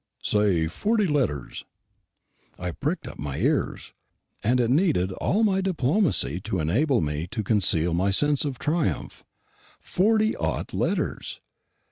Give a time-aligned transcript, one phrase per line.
[0.23, 1.63] "Say forty odd letters."
[2.57, 3.93] I pricked up my ears;
[4.43, 9.23] and it needed all my diplomacy to enable me to conceal my sense of triumph.
[9.79, 11.39] Forty odd letters!